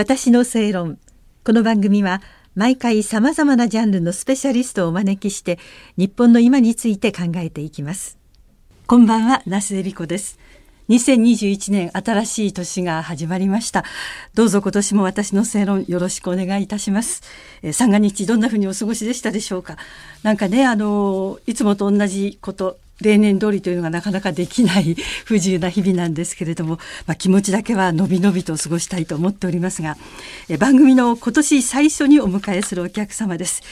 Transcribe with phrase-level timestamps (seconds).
[0.00, 0.98] 私の正論。
[1.44, 2.22] この番組は
[2.54, 5.58] 毎回さまざまなジャンルのスペシャリストをお招きして
[5.98, 8.16] 日本の今について考えていきます。
[8.86, 10.38] こんばんは那須恵理子です。
[10.88, 13.84] 2021年新しい年が始まりました。
[14.32, 17.22] どうぞ今年も私の正論よろしくお願いいたします。
[17.60, 19.76] え三が日どんな風にお過ごしでしたでしょうか。
[20.22, 29.96] なんかねあのいつもと同じこと例年通りというのがなかなかできない不自由な日々なんですけれども、まあ、気持ちだけはのびのびと過ごしたいと思っておりますが
[30.48, 33.62] え番組の今年最初にお迎えするお客様です。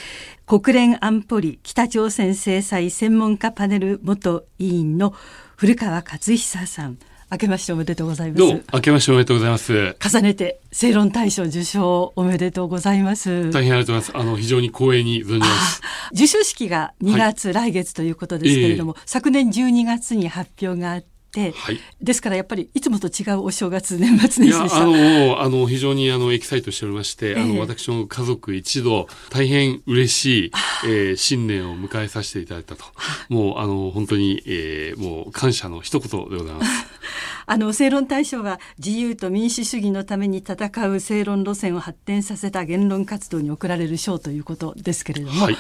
[0.47, 5.13] 国連安保理北朝鮮制裁専門家パネル元委員の
[5.57, 6.99] 古川勝久さん。
[7.31, 8.39] 明けましておめでとうございます。
[8.39, 9.97] どう明けましておめでとうございます。
[10.01, 13.51] 重ねて正論大賞受賞おめでとうございます。
[13.51, 14.23] 大変ありがとうございます。
[14.23, 15.83] あの非常に光栄に存じます。
[16.11, 21.18] 授賞式が2月、はい、来月ということですけれども、えー、昨年12月に発表があって。
[21.35, 24.79] はい、ですからやっぱりいつもと違うお正月年末年始でした。
[24.79, 30.53] あの あの非常にあのエキサイトしておりまして、えー、あの私の家族一同大変嬉しい、
[30.87, 32.85] えー、新年を迎えさせていただいたと。
[33.29, 36.71] もうあの本当に、えー、もう感謝の一言でございます。
[37.47, 45.57] あの正論大賞は自由と民主主義のために戦う正論路線を発展させた言論活動に贈られる賞ということですけれども、はい、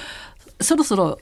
[0.61, 1.19] そろそろ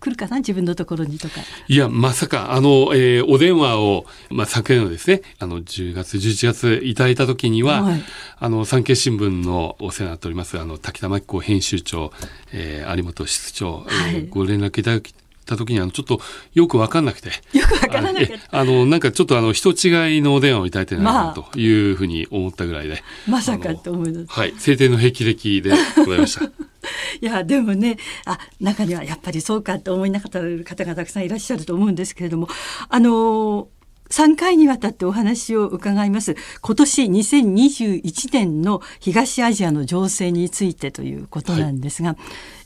[0.00, 1.40] 来るかな自分のところにとか。
[1.66, 8.02] いや、まさか、あの、えー、お電話を、まあ、昨年のですね、あの、10月、11月いただいた時には、はい、
[8.38, 12.12] あの、産経新聞のお世話になっております、あの、滝田真紀子編集長、
[12.52, 15.14] えー、有本室長、はい、えー、ご連絡いただき
[15.48, 16.20] た時にあのちょっと
[16.54, 17.30] よく分かんなくて。
[17.52, 24.26] よく分からなくてあのなんかちょっとあの人違いのお電話をいただいてないなというふうに思ったぐらいで、まさかと思います。
[24.28, 24.52] はい。
[24.58, 26.67] 晴天の霹靂でございました
[27.20, 32.48] いやでもねあ中にはやっぱりそうかと思いなかった方がたくさんいらっしゃると思うんですけれども
[32.88, 33.68] あの
[34.10, 36.34] 3回にわたってお話を伺います。
[36.62, 42.16] 今年2021年の東アジアの情勢についてということなんですが、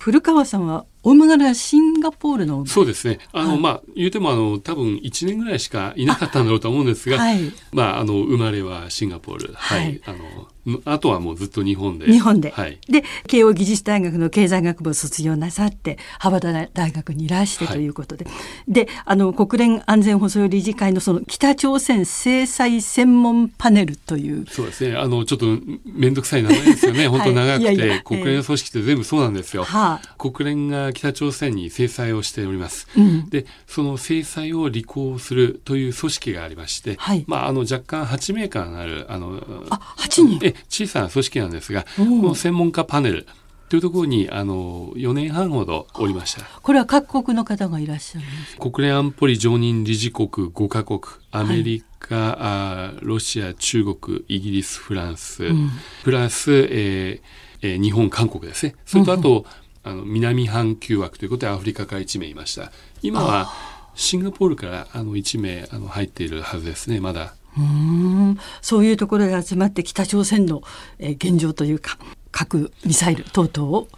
[0.03, 7.39] 古川さんはお生まれはシンガポールのそうですねあの、はい、まあ言うてもあの多分1年ぐらいしかいなかったんだろうと思うんですが、はい、
[7.70, 10.48] まああの生まれはシンガポールはい、あの
[10.85, 12.07] あとはもうずっと日本で。
[12.07, 12.51] 日本で。
[12.51, 18.24] はい、で、慶應義塾大学の経済学部を卒業なさって、ハ田大学にいらしてということで。
[18.27, 18.30] は
[18.68, 24.46] い、で、あの、国連安全保障理事会のその北朝鮮制裁専門パネルという。
[24.48, 24.96] そうですね。
[24.96, 25.46] あの、ちょっと
[25.85, 27.08] めんどくさい名前ですよね。
[27.11, 29.64] 本当長くて、国連の組織って全部そうなんですよ。
[29.64, 32.89] はあ、国連が北朝鮮に制裁をしております。
[32.97, 40.55] うん、で、その制裁を履行するという組織がありまして、はい、まあ、あの、若干8名からなる、あの、あ、8人。
[40.69, 43.27] 小さな組織なんですが、この専門家パネル
[43.73, 46.42] というところにあの4年半ほどおりました。
[46.61, 48.27] これは各国の方がいらっしゃる
[48.59, 55.70] 国連安保理常任理事国5カ国、アメリカ、はい、あロシア、中国、イギリス、フランス、うん、
[56.05, 57.20] プラス、えー
[57.63, 58.74] えー、日本、韓国ですね。
[58.85, 59.45] それとあと、うん、
[59.84, 62.72] あの南半球枠ということでアフリカから1名いました。
[63.02, 63.52] 今は
[63.94, 67.34] シンガポールからあの1名あの入っているはずですね、まだ。
[67.58, 70.62] うんそういうところで集まって北朝鮮の、
[70.98, 71.98] えー、現状というか
[72.30, 73.88] 核ミサイル等々を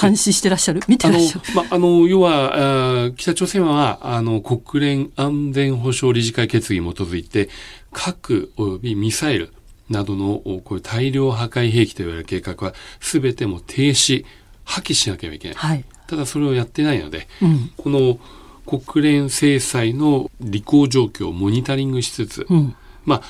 [0.00, 1.40] 監視してらっしゃる、ね、見てらっしゃる。
[1.54, 7.50] ま あ、あの要はあ北朝鮮はあの国連安全保障理事会決議に基づいて
[7.92, 9.52] 核及びミサイル
[9.90, 14.24] などのこういう大量破壊兵器といわれる計画は全ても停止
[14.64, 18.18] 破棄しなければいけない、はい、ただそれをやってないので、うん、この
[18.64, 22.76] 国連制裁の履行状況をモニタリングしつつ、うん。
[23.04, 23.22] まあ、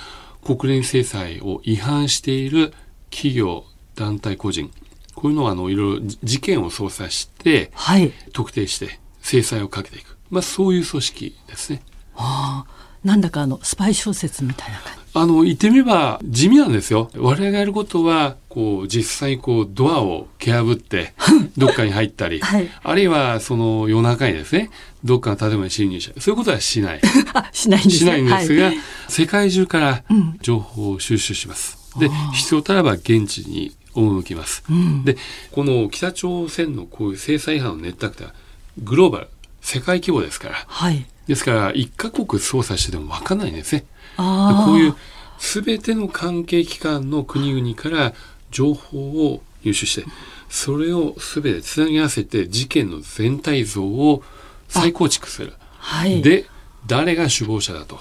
[0.45, 2.73] 国連制裁を違反している
[3.11, 4.71] 企業、団体、個人、
[5.15, 11.83] こういうのはあのいろいろ事件を捜査して、はい、特定して制裁をかけていく、まあ、そういう組織ですね。
[12.15, 15.03] はあ、なんだかあのスパイ小説みたいな感じ。
[15.15, 17.11] あの、言ってみれば地味なんですよ。
[17.17, 21.13] 我々がやることは、こう、実際こう、ドアを蹴破って、
[21.59, 24.71] どっかに入ったり、はい、あるいは、その夜中にですね、
[25.05, 27.01] どっかの建物に侵入したり、そういうことはしない。
[27.53, 30.03] しないんです、しないんですが、はい、世界中から
[30.41, 31.79] 情報を収集します。
[31.95, 34.65] うん、で、必要たらば現地に赴きます。
[34.71, 35.19] うん、で、
[35.51, 38.33] この北朝鮮のこういう制裁違反のネットワークは、
[38.79, 39.29] グローバル、
[39.61, 40.65] 世界規模ですから。
[40.67, 41.05] はい。
[41.33, 43.87] ですから、一カ国操作してても分かんないんですね。
[44.17, 44.95] こういう
[45.39, 48.13] 全ての関係機関の国々から
[48.51, 50.07] 情報を入手して、
[50.51, 54.23] それを全てつなぎ合わせて事件の全体像を
[54.69, 55.55] 再構築する。
[55.79, 56.45] はい、で、
[56.87, 57.99] 誰が首謀者だと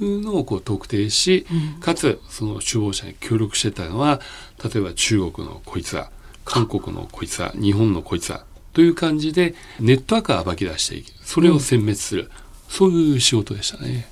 [0.00, 4.22] いうのをこう特定し、うん、かつその首謀者に協力してたのは、
[4.64, 6.10] 例えば中国のこいつは、
[6.46, 11.12] 韓国のこいつは、日本のこいつは、という感じでネットワークを暴き出していく。
[11.22, 12.30] それを殲滅する。
[12.70, 14.08] うん、そういう仕事でしたね。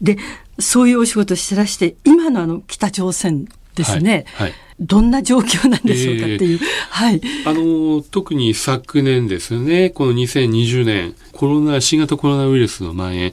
[0.00, 0.16] で
[0.58, 4.24] そういうお仕事してらして今のあの北朝鮮ですね。
[4.34, 6.58] はいはいどんな状況なんでしょうかっていう。
[6.88, 7.20] はい。
[7.44, 13.32] あの、特に昨年ですね、この2020年、コロナ、新型コロナウイルスの蔓延、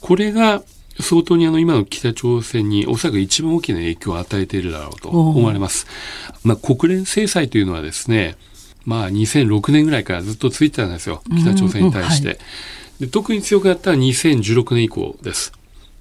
[0.00, 0.62] これが
[0.98, 5.86] 相当にあの今の北朝鮮におそらく一番大きな影響を与えているだろうと思われます。
[6.42, 8.36] まあ国連制裁というのはですね、
[8.86, 11.20] まあ2006年ぐらいからずっと続いてたんですよ。
[11.42, 12.24] 北朝鮮に対して。
[12.24, 12.38] うんうん
[13.00, 15.52] で特に強くなったのは2016年以降です。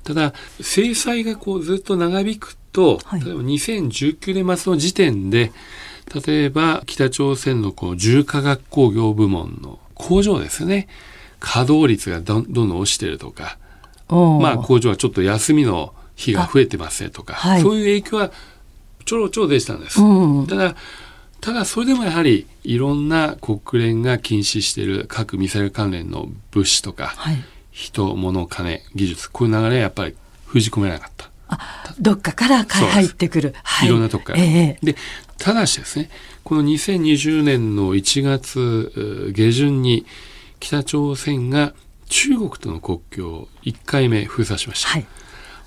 [0.04, 3.24] ただ、制裁がこうずっと長引くと、はい。
[3.24, 5.52] 例えば2019年末の時点で、
[6.28, 10.88] 例えば北朝鮮のこう重化学工業部門の工場ですね、
[11.40, 13.58] 稼働率がどんどん落ちてるとか、
[14.08, 17.62] まあ工場はちょっと休みの日が増えてますねとか、はい。
[17.62, 18.32] そういう影響は
[19.06, 20.02] ちょろちょろ出てたんです。
[20.02, 20.48] うん。
[20.48, 20.76] ただ、
[21.46, 27.36] ただそれでもやはりいろんな国連が禁止している核ミサイル関連の物資とか、はい。
[27.72, 30.16] 人、物、金、技術、こういう流れはやっぱり
[30.48, 31.30] 封じ込めなかった。
[31.50, 33.54] あ、どっかから入ってくる。
[33.64, 34.40] はいろんなとこから。
[34.40, 34.96] ええで、
[35.38, 36.10] ただしですね、
[36.44, 40.08] この2020年の1月下旬に
[40.60, 41.76] 北朝鮮が
[42.10, 44.90] 中国との国境を1回目封鎖しました。
[44.90, 45.06] はい。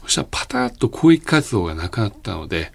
[0.02, 2.72] そしたらパタッと広域活動がなくなったので、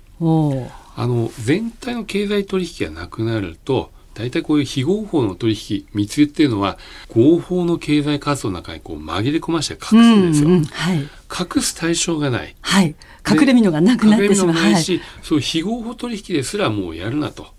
[0.96, 6.78] あの、全体の経済取引がなくなると、大体こういう非合法の取引、密輸っていうのは、
[7.10, 10.50] 合法の経済活動の中にこう紛れ込まして隠すんですよ。
[10.50, 10.98] うんうんはい。
[11.00, 12.56] 隠す対象がない。
[12.62, 12.96] はい。
[13.28, 14.54] 隠れ身のがなくなってしまう。
[14.54, 14.58] はい。
[14.58, 17.54] 隠れ身のないし、そういう非合法取引ですらもうやるなと。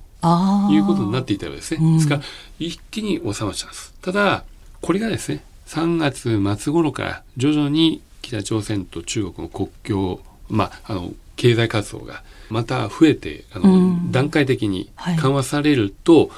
[0.70, 1.80] いうことになっていたわけですね。
[1.82, 2.22] うんですから、
[2.58, 3.94] 一気に収まっちゃうんです。
[4.00, 4.44] ただ、
[4.80, 16.30] これがですね、3月末頃から徐々に北朝鮮と中国の国境、まあ、あの、経済活動がまた増えて、あの、うん段階的にはい緩和されると、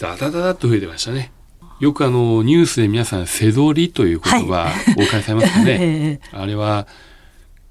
[0.00, 1.32] ダダダダッと増えてましたね。
[1.80, 5.78] よくあの、ニュースで皆さん、背取りという言葉、お分かりされますかね。
[5.80, 6.88] ええあれは、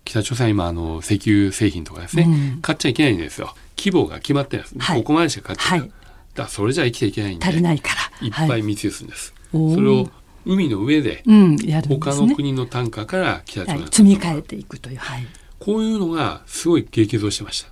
[0.06, 3.54] 北朝鮮は今、あの、石油製品とかですね、うん買っちゃいけないんですよ。
[3.78, 4.76] 規模が決まってるんです。
[4.80, 5.80] はいここまでしか買っちゃいけない。
[5.82, 5.92] はい
[6.38, 8.28] だそれじゃ生きていけないんで、足りないから。
[8.28, 9.34] いっぱはい密輸するんです。
[9.52, 10.10] それを
[10.46, 11.24] 海の上で、
[11.88, 12.14] 他。
[12.14, 14.98] の国の単価から北朝鮮積み替えていくという。
[14.98, 15.28] はい。
[15.60, 17.68] こういうのがすごい激増してました。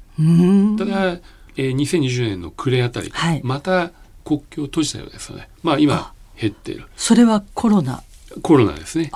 [0.78, 1.20] ただ、
[1.58, 3.92] えー2020年の暮れあたり、はいまた
[4.24, 5.50] 国境を閉じたようですよね。
[5.64, 6.86] まあ今あ、減っている。
[6.96, 8.04] それはコロナ。
[8.42, 9.12] コロナですね。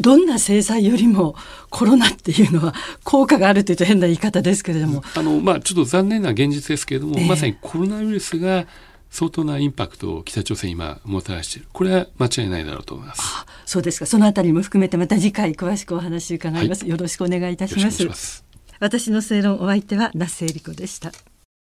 [0.00, 1.36] どんな制裁よりも
[1.70, 2.74] コロナっていうのは
[3.04, 5.02] 効果があるというと変な言い方ですけれども。
[5.14, 8.66] あの、まあ、ちょっと残念な現実ですけれども、ええまさにコロナウイルスが
[9.14, 11.68] 相当なインパクトを北朝鮮今もたらしている。
[11.72, 13.22] これは間違いないだろうと思います。
[13.22, 14.06] あそうですか。
[14.06, 16.84] そのあたりも含めてまた次回詳しくお話伺います。
[16.84, 18.44] よろしくお願いいたします。
[18.80, 21.12] 私の正論お相手は那須恵理子でした。